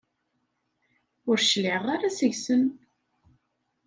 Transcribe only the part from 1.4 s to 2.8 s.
cliɛeɣ ara seg-sen.